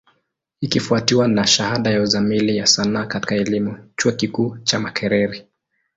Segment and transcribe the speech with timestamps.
[0.61, 5.47] Ikifwatiwa na shahada ya Uzamili ya Sanaa katika elimu, chuo kikuu cha Makerere.